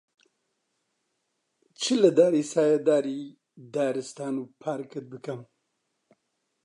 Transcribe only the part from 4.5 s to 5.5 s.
پارکت بکەم،